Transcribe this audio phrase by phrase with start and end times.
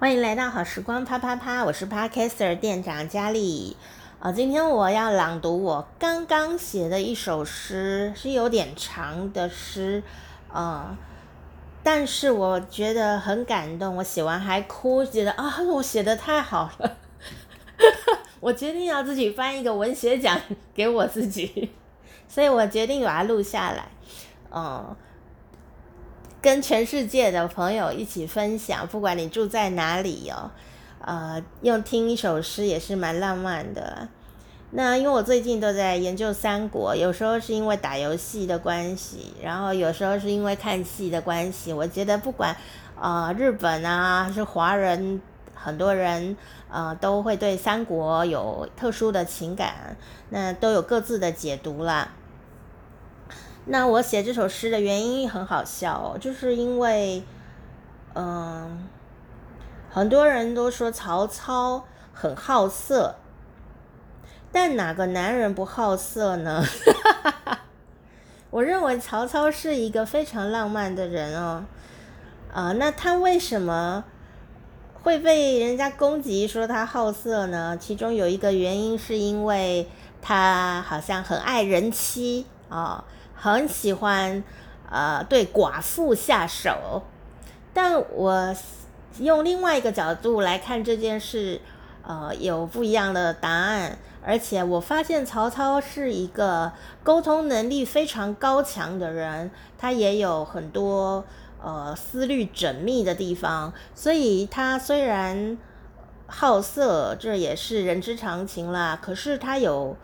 [0.00, 3.76] 欢迎来到好时光啪啪啪，我是 Podcaster 店长佳丽。
[4.18, 10.02] 啊，今天我要朗读我刚刚写的一首诗，是有点长的诗，
[10.50, 10.96] 啊，
[11.82, 16.96] 但是我觉得很感动，我写完还哭，觉得啊，我写得太好了，
[18.40, 20.40] 我决定要自己颁一个文学奖
[20.72, 21.70] 给我自己，
[22.26, 23.90] 所以我决定把它录下来，
[24.50, 24.96] 嗯。
[26.42, 30.50] 跟全世界的朋友一起分享，不管你住在哪里哦，
[31.00, 34.08] 呃，用听一首诗也是蛮浪漫的。
[34.70, 41.72] 那因为我最近都在研究三国，有时候是因为打游戏的关系，然后有时候是因为看戏的关系。
[41.72, 42.56] 我觉得不管
[42.98, 45.20] 呃日本啊还是华人，
[45.54, 46.36] 很多人
[46.70, 49.96] 呃都会对三国有特殊的情感，
[50.28, 52.08] 那都有各自的解读啦。
[53.66, 57.22] 那我写这首诗的原因很好笑哦，就是因为，
[58.14, 58.88] 嗯，
[59.90, 63.16] 很多人都说曹操很好色，
[64.50, 66.64] 但哪个男人不好色呢？
[68.50, 71.64] 我认为曹操是一个非常浪漫的人哦，
[72.52, 74.02] 啊，那他为什么
[75.02, 77.76] 会被人家攻击说他好色呢？
[77.78, 79.88] 其中有一个原因是因为
[80.20, 83.04] 他好像很爱人妻啊。
[83.42, 84.44] 很喜欢，
[84.90, 87.02] 呃，对寡妇下手，
[87.72, 88.54] 但我
[89.18, 91.58] 用另外一个角度来看这件事，
[92.06, 93.96] 呃，有不一样的答案。
[94.22, 96.70] 而且我发现曹操是一个
[97.02, 101.24] 沟通能力非常高强的人，他也有很多
[101.62, 105.56] 呃思虑缜密的地方，所以他虽然
[106.26, 109.96] 好色，这也是人之常情啦，可是他有。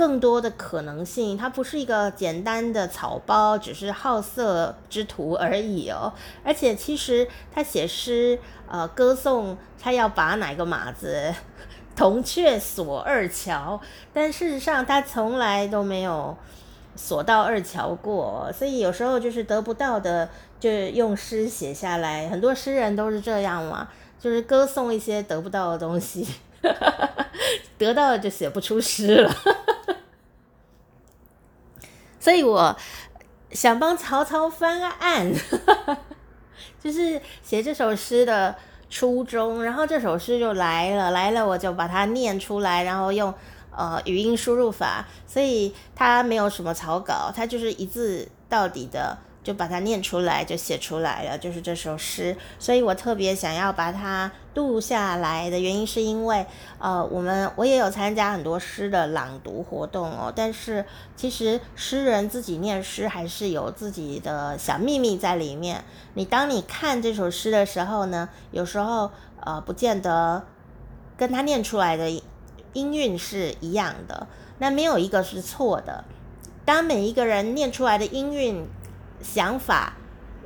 [0.00, 6.10] 更多的可能性，他不是一个简单的草包，只是好色之徒而已哦。
[6.42, 11.34] 而且其实他写诗，呃，歌颂他要把哪个马子，
[11.94, 13.78] 铜雀锁二乔，
[14.14, 16.34] 但事实上他从来都没有
[16.96, 18.50] 锁到二乔过。
[18.56, 22.26] 所以有时候就是得不到的，就用诗写下来。
[22.30, 26.26] 很多诗人都是这样嘛，就是歌颂一些得不到的东西，
[27.76, 29.30] 得到了就写不出诗了。
[32.20, 32.76] 所以我
[33.50, 35.32] 想帮曹操翻案，
[36.78, 38.54] 就是写这首诗的
[38.88, 39.64] 初衷。
[39.64, 43.34] 然后这首诗就来了，来了我就把它念出来，然后用
[43.74, 49.18] 呃语音输入法，所以它没有什么草稿，它就是一字到底的。
[49.42, 52.36] 就把它念出来，就写出来了，就是这首诗。
[52.58, 56.44] 所以我特别想要把它录下来的原因，是因为，
[56.78, 60.32] 呃，我们我也有参加很多诗的朗读活动哦。
[60.34, 60.84] 但是
[61.14, 65.84] 其实诗人自己念诗还是有自己的小秘密在里面。
[66.14, 70.44] 你当你看这首诗的时候呢，有时候呃不见得
[71.16, 72.10] 跟他念出来的
[72.72, 74.26] 音韵是一样的，
[74.58, 76.04] 那没有一个是错的。
[76.64, 78.66] 当每一个人念出来的音韵，
[79.22, 79.94] 想法、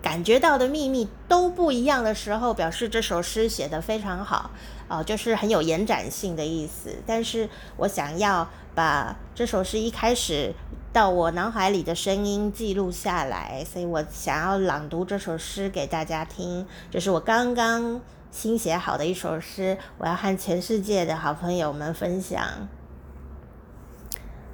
[0.00, 4.50] 感觉到的秘密都不一样的时候，表示这首诗写得非常好，
[4.88, 6.96] 哦、就是很有延展性的意思。
[7.06, 10.54] 但是我想要把这首诗一开始
[10.92, 16.66] 到我脑海里的声音记录下来，所以我想要朗读这首诗给大家听。
[16.90, 22.68] 这是我刚刚新写好的一首诗，我要和全世界的好朋友们分享。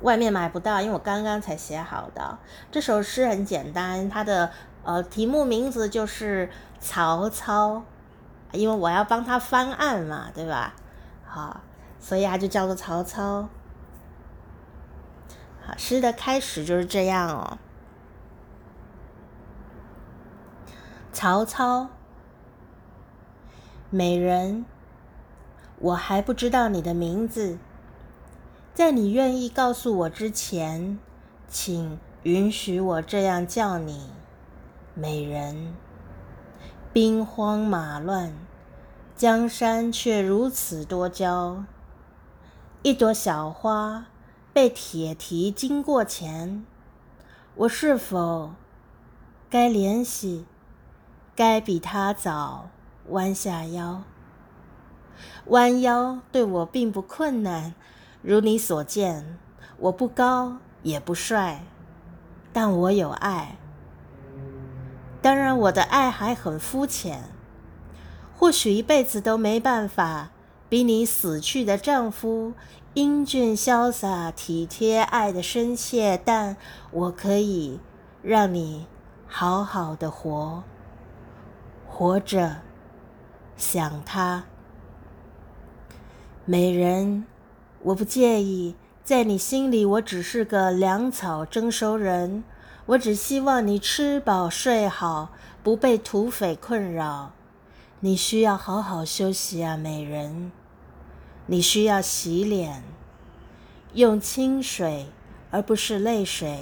[0.02, 2.38] 外面买不到，因为我刚刚才写好的。
[2.70, 4.50] 这首诗很简单，它的
[4.84, 7.82] 呃题目名字就是曹操，
[8.52, 10.74] 因为我要帮他翻案嘛，对吧？
[11.26, 11.60] 好，
[11.98, 13.48] 所以他就叫做曹操。
[15.66, 17.58] 好，诗的开始就是这样哦。
[21.12, 21.88] 曹操，
[23.88, 24.66] 美人，
[25.78, 27.58] 我还不知道你的名字。
[28.74, 30.98] 在你愿意告诉我之前，
[31.46, 34.10] 请允许我这样叫你，
[34.94, 35.74] 美人。
[36.92, 38.32] 兵荒马乱，
[39.16, 41.64] 江山却如此多娇。
[42.82, 44.06] 一朵小花
[44.52, 46.64] 被铁蹄经过前，
[47.56, 48.52] 我是否
[49.50, 50.46] 该怜惜，
[51.34, 52.70] 该比他早
[53.08, 54.02] 弯下腰？
[55.46, 57.74] 弯腰对我并不困难。
[58.22, 59.38] 如你所见，
[59.78, 61.64] 我不高也不帅，
[62.52, 63.56] 但我有爱。
[65.24, 67.30] 当然，我的爱还很肤浅，
[68.36, 70.28] 或许一辈子都没办法
[70.68, 72.52] 比你死去的丈夫
[72.92, 76.58] 英俊潇洒、体贴、爱的深切，但
[76.90, 77.80] 我可以
[78.20, 78.86] 让你
[79.26, 80.62] 好好的活，
[81.88, 82.56] 活着，
[83.56, 84.44] 想他。
[86.44, 87.24] 美人，
[87.80, 92.44] 我不介意，在你心里，我只是个粮草征收人。
[92.86, 95.30] 我只希望你吃饱睡好，
[95.62, 97.32] 不被土匪困扰。
[98.00, 100.52] 你需要好好休息啊，美人。
[101.46, 102.82] 你需要洗脸，
[103.94, 105.06] 用清水
[105.50, 106.60] 而不是泪水，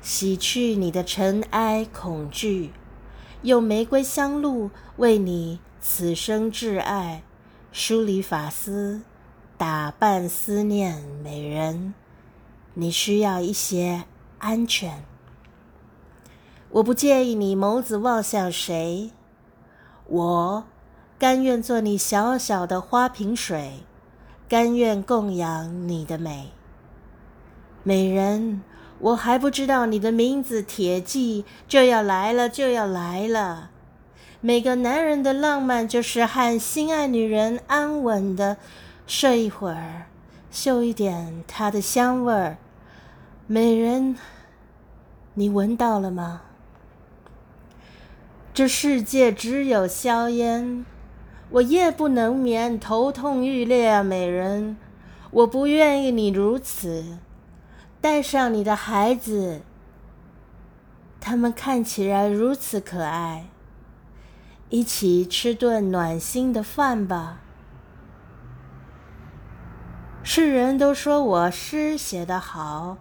[0.00, 2.72] 洗去你的尘埃恐惧，
[3.42, 7.22] 用玫瑰香露为你此生挚爱
[7.70, 9.02] 梳理发丝，
[9.56, 11.94] 打扮思念，美人。
[12.74, 14.02] 你需要一些
[14.38, 15.04] 安全。
[16.72, 19.10] 我不介意你眸子望向谁，
[20.06, 20.64] 我
[21.18, 23.80] 甘愿做你小小的花瓶水，
[24.48, 26.52] 甘愿供养你的美。
[27.82, 28.62] 美人，
[29.00, 33.68] 我还不知道你的名字，铁骑就要来了，就要来了。
[34.40, 38.56] 每个男人的浪漫就是和心爱女人安稳的
[39.06, 40.06] 睡一会儿，
[40.50, 42.56] 嗅一点她的香味儿。
[43.46, 44.16] 美人，
[45.34, 46.40] 你闻到了吗？
[48.54, 50.84] 这世界只有硝烟，
[51.48, 54.76] 我夜不能眠，头痛欲裂啊，美人，
[55.30, 57.16] 我不愿意你如此。
[58.02, 59.62] 带上你的孩子，
[61.18, 63.46] 他们看起来如此可爱，
[64.68, 67.40] 一起吃顿暖心的饭吧。
[70.22, 72.98] 世人都说我诗写得好，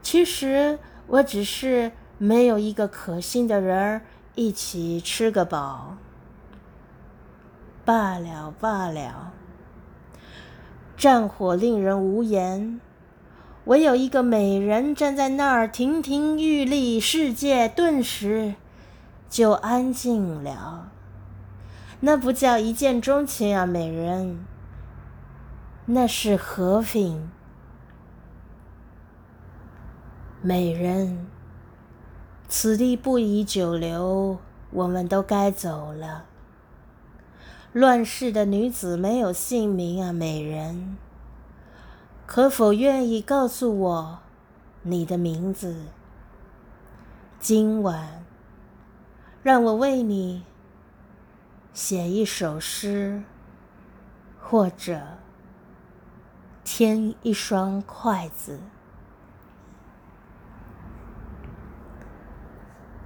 [0.00, 0.78] 其实
[1.08, 4.02] 我只是没有一个可心的人儿。
[4.34, 5.96] 一起吃个饱，
[7.84, 9.32] 罢了罢了。
[10.96, 12.80] 战火令人无言，
[13.64, 18.54] 唯有一个美人站在那儿，亭亭玉立，世界顿时
[19.28, 20.90] 就安静了。
[22.00, 24.44] 那不叫一见钟情啊，美人，
[25.86, 27.30] 那是和平。
[30.40, 31.26] 美人。
[32.54, 34.36] 此地不宜久留，
[34.72, 36.26] 我们都该走了。
[37.72, 40.98] 乱世的女子没有姓名啊，美人，
[42.26, 44.18] 可否愿意告诉我
[44.82, 45.86] 你的名字？
[47.40, 48.22] 今晚，
[49.42, 50.44] 让我为你
[51.72, 53.22] 写一首诗，
[54.38, 55.00] 或者
[56.62, 58.60] 添一双筷子。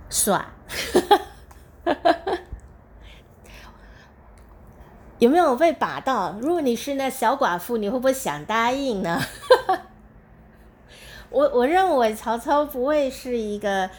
[0.09, 0.47] 耍，
[5.19, 6.37] 有没有被把到？
[6.41, 9.21] 如果你是那小寡妇，你会不会想答应呢？
[11.31, 13.91] 我我认为曹操不会是一个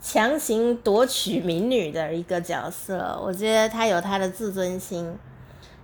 [0.00, 5.18] 强行夺取民女的一个角色，我觉得他有他的自尊心，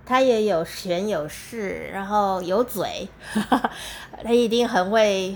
[0.05, 3.09] 他也有权有势，然后有嘴，
[4.23, 5.35] 他一定很会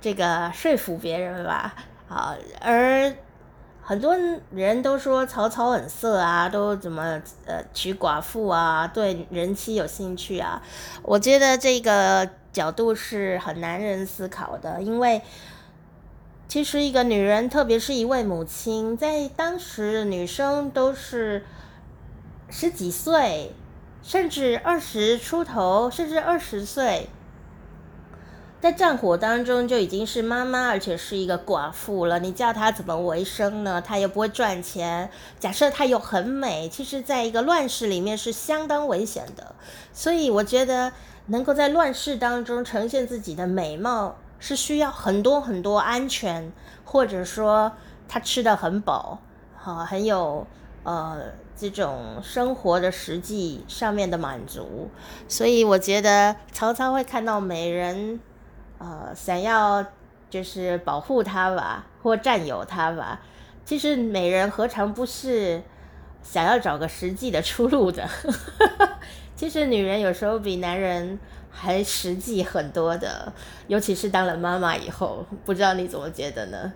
[0.00, 1.74] 这个说服别人吧。
[2.12, 3.12] 啊，而
[3.80, 4.14] 很多
[4.50, 10.62] 人都说曹操很色啊，都怎么呃娶寡妇啊，对人妻有兴趣啊。
[11.02, 15.22] 我觉得这个角度是很男人思考的，因为
[16.46, 21.44] 其实一个女人，特别是一位母亲，在当时女生都是
[22.50, 23.52] 十几岁，
[24.02, 27.08] 甚至二十出头，甚至二十岁。
[28.62, 32.20] 在战火当中就已经是妈妈，而且是一个寡妇了。
[32.20, 33.82] 你叫她怎么为生呢？
[33.82, 35.10] 她又不会赚钱。
[35.40, 39.56] 假设她又很美，其实在一个乱世里面是相当危险的。
[39.92, 40.92] 所以我觉得
[41.26, 46.52] 能够在乱世当中呈现自己的美貌，是需要很多很多安全，
[46.84, 47.72] 或者说
[48.06, 49.18] 她吃得很饱，
[49.56, 50.46] 好，很有
[50.84, 51.20] 呃
[51.56, 54.88] 这种生活的实际上面的满足。
[55.26, 58.20] 所以我觉得曹操会看到美人。
[58.82, 59.84] 呃，想要
[60.28, 63.20] 就是保护她吧，或占有她吧。
[63.64, 65.62] 其实美人何尝不是
[66.20, 68.04] 想要找个实际的出路的？
[69.36, 71.16] 其实女人有时候比男人
[71.48, 73.32] 还实际很多的，
[73.68, 76.72] 尤其是当了妈妈以后，不知道你怎么觉得呢？